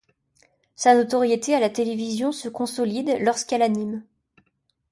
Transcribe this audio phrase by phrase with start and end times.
[0.75, 4.03] Sa notoriété à la télévision se consolide lorsqu'elle anime'.